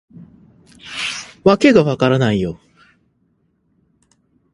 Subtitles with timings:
[1.43, 2.59] わけが分からないよ